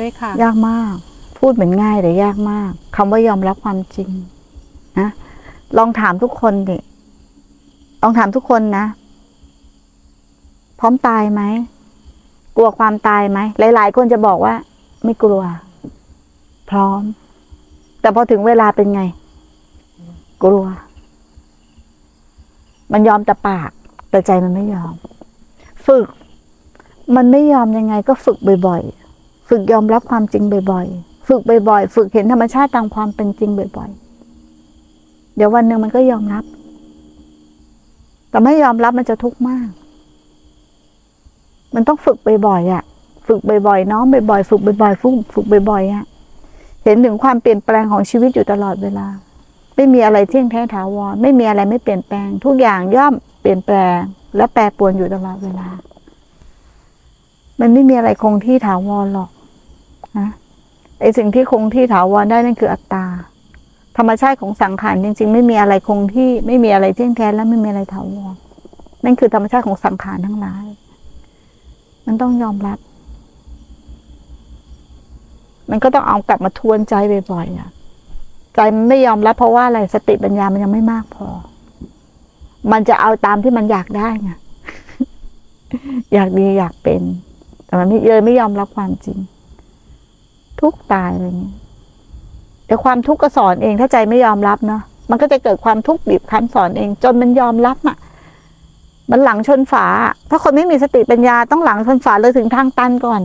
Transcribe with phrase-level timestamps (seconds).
[0.00, 0.94] ด้วยค่ะ ยากมาก
[1.38, 4.10] พูดเหมือนง่ายแต่ยากมากคำว่ายอมรับความจริง
[4.98, 5.08] นะ
[5.78, 6.78] ลองถามทุกคนดิ
[8.02, 8.84] ลองถามทุกคนนะ
[10.78, 11.42] พร้อมตายไหม
[12.56, 13.38] กลัวความตายไหม
[13.74, 14.54] หลาย ๆ คนจะบอกว่า
[15.04, 15.42] ไม่กลัว
[16.70, 17.02] พร้อม
[18.00, 19.02] แต่พอถึงเวลาเป็นไง
[20.44, 20.64] กลัว
[22.92, 23.70] มันยอมแต่ปาก
[24.10, 24.94] แต่ใจมันไม่ยอม
[25.86, 26.08] ฝึก
[27.16, 28.99] มันไม่ยอมยังไง ก็ฝึกบ่อย ๆ
[29.50, 36.44] ฝึกยอมรับความจริงบ่อยๆ ฝึกบ่อยๆ ฝึกเห็นธรรมชาติตามความเป็นจริงบ่อยๆ เดี๋ยววันหนึ่งมันก็ยอมรับ
[38.30, 39.68] แต่ไม่ยอมรับมันจะทุกข์มาก
[41.74, 42.82] มันต้องฝึกบ่อยๆอะ
[43.26, 46.04] ฝึกบ่อยๆ น้อมบ่อยๆ ฝึกบ่อยๆ ฝึกฝึกบ่อยๆอะ
[46.84, 49.06] เห็นถึงความเปลี่ยนแปลงของชีวิตอยู่ตลอดเวลา
[49.76, 53.98] ไม่มีอะไรเที่ยงแท้ถาวร ไม่มีอะไรไม่เปลี่ยนแปลง ทุกอย่างย่อมเปลี่ยนแปลง
[54.36, 55.68] และแปรปรวนอยู่ตลอดเวลา
[57.60, 59.30] มันไม่มีอะไรคงที่ถาวรหรอก
[60.18, 60.28] นะ
[61.00, 63.04] ไอสิ่งที่คงที่ถาวรได้นั่นคืออัตตา
[63.96, 68.34] ธรรมชาติของสังขารจริง ๆ ไม่มีอะไรคงที่ไม่มีอะไรเที่ยงแท้และไม่มีอะไรถาวร
[69.04, 70.66] นั่นคือธรรมชาติของสังขารทั้งหลาย
[72.06, 72.78] มันต้องยอมรับ
[75.70, 76.94] มันก็ต้องเอากลับมาทวนใจ
[77.32, 77.70] บ่อยๆอะ
[78.54, 81.28] ใจมันไม่ยอมรับเพราะว่าอะไรสติปัญญามันยังไม่มากพอ
[82.72, 84.30] มันจะเอาตามที่มันอยากได้ไง
[86.14, 87.02] อยากดีอยากเป็น
[87.64, 89.18] แต่มันไม่เลยไม่ยอมรับความจริง
[90.60, 91.54] ทุกตายอะไรเงี้ย
[92.66, 97.96] แต่ความทุกข์ก็สอนเองถ้าใจไม่ยอมรับเนาะมันก็จะเกิดความทุกข์บีบคั้นสอนเอง จนมันยอมรับอะ
[99.10, 99.86] มันหลังชนฝา
[100.30, 103.22] ถ้าคนไม่มีสติปัญญาต้องหลังชนฝาเลยถึงทางตันก่อน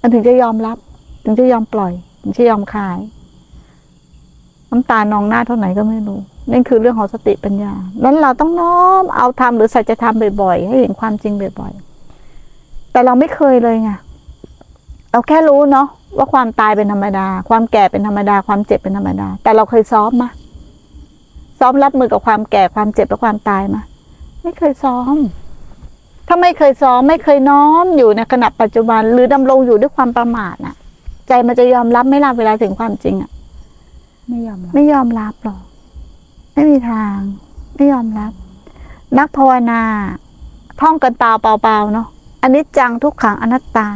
[0.00, 0.76] มันถึงจะยอมรับ
[1.24, 2.98] ถึงจะยอมปล่อย ถึงจะยอมคลาย
[4.70, 7.72] น้ำตานองหน้าเท่าไหร่ก็ไม่รู้นั่นคือเรื่องของสติปัญญา
[8.04, 13.90] นั้นเราต้องน้อมเอาทำหรือสัจธรรมบ่อยๆ ให้เห็นความจริงบ่อยๆ แต่เราไม่เคยเลยไง
[15.18, 20.30] เราแค่รู้เนาะว่าความตายเป็นธรรมดา ความแก่เป็นธรรมดา ความเจ็บเป็นธรรมดา แต่เราเคยซ้อมมะ
[21.58, 23.82] ซ้อมรับมือกับความแก่ความเจ็บและความตายมา
[24.42, 25.16] ไม่เคยซ้อม
[26.26, 30.74] ถ้าไม่เคยซ้อมไม่เคยน้อมอยู่ในขณะปัจจุบัน หรือดำรงอยู่ด้วยความประมาทน่ะ
[31.28, 33.30] ใจมันจะยอมรับไหม่ล่ะเวลาถึงความจริงอะ
[34.28, 35.62] ไม่ยอมรับไม่ยอมรับหรอก
[36.54, 37.18] ไม่มีทาง
[37.76, 38.32] ไม่ยอมรับ
[39.18, 39.82] นักภาวนา
[40.80, 42.06] ท่องกันตาเปล่าๆเนาะ
[42.42, 43.88] อันนี้จังทุกขังอนัตตา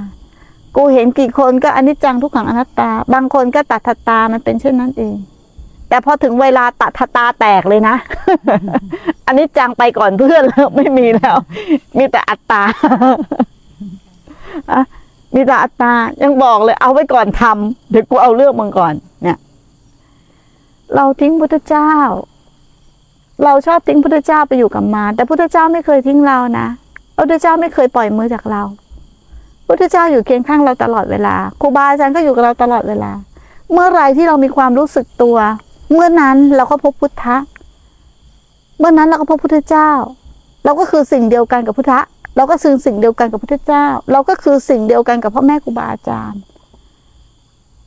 [0.76, 5.16] กูเห็นกี่คนก็อันนี้จังทุกขังอนัตตา บางคนก็ตัดทัตตามันเป็นเช่นนั้นเอง
[5.88, 7.96] แต่พอถึงเวลาตัดทัตตาแตกเลยนะ
[9.26, 11.36] อันนี้จังไปก่อนเพื่อนแล้วไม่มีแล้ว
[11.98, 12.62] มีแต่อัตตา
[14.72, 14.82] อะ
[15.34, 19.38] มีแต่อัตตายังบอกเลย เอาไว้ก่อนทำเดี๋ยวกูเอาเรื่องมึงก่อน เนี่ย
[20.94, 21.92] เราทิ้งพุทธเจ้า
[23.44, 26.66] เราชอบทิ้งพุทธเจ้าไปอยู่กับมา แต่พุทธเจ้าไม่เคยทิ้งเรานะ
[27.18, 28.62] พุทธเจ้าไม่เคยปล่อยมือจากเรา
[29.74, 33.10] พุทธเจ้าอยู่เคียงข้างเราตลอดเวลาครูบาอาจารย์ก็อยู่กับเราตลอดเวลา
[33.72, 35.36] เมื่อไรที่เรามีความรู้สึกตัว
[35.92, 37.36] เมื่อนั้นเราก็พบพุทธะ
[38.78, 39.90] เมื่อนั้นเราก็พบพุทธเจ้า
[40.64, 42.00] เราก็คือสิ่งเดียวกันกับพุทธะ
[42.36, 46.40] เราก็คือสิ่งเดียวกันกับพุทธเจ้า เราก็คือสิ่งเดียวกันกับพ่อแม่ครูบาอาจารย์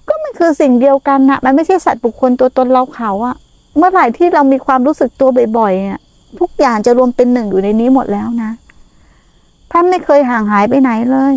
[0.07, 3.35] ก็มันคือสิ่งเดียวกันนะมันไม่ใช่สัตว์บุคคลตัวตนเราเขาอะ
[3.77, 5.99] เมื่อไหร่ที่เรามีความรู้สึกตัวบ่อยๆอะ
[6.39, 8.51] ทุกอย่างจะรวมเป็นหนึ่งอยู่ในนี้หมดแล้วนะ
[9.71, 11.35] ท่านไม่เคยห่างหายไปไหนเลย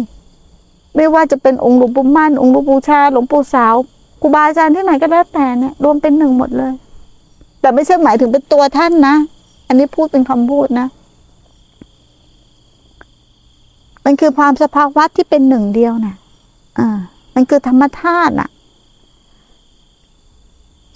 [0.97, 3.75] ไม่ว่าจะเป็นองค์หลวงปู่มั่น องค์หลวงปู่ชาหลวงปู่สาว
[4.21, 6.73] ครูบาอาจารย์ที่ไหนก็แล้วแต่เนี่ยรวมเป็นหนึ่งหมดเลย
[7.61, 9.17] แต่ไม่ใช่หมายถึงเป็นตัวท่านนะ
[9.69, 10.87] อันนี้พูดเป็นคำพูดนะ
[14.05, 16.15] มันคือความสภาวะที่เป็นหนึ่งเดียวนะ
[16.79, 16.89] อ่า
[17.35, 18.51] มันคือธรรมธาตุน่ะ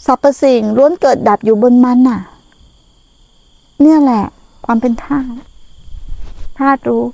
[0.06, 2.20] สรรพสิ่งล้วนเกิดดับอยู่บนมันน่ะ
[3.82, 4.25] เนี่ยแหละ
[4.66, 5.26] ความเป็นธาตุ
[6.58, 7.04] ธาตุรู้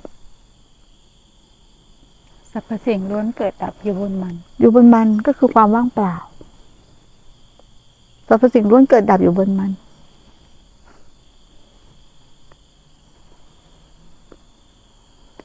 [2.51, 6.15] สรรพสิ่งล้วนเกิดดับอยู่บนมัน อยู่บนมันก็คือความว่างเปล่า
[8.27, 9.71] สรรพสิ่งล้วนเกิดดับอยู่บนมัน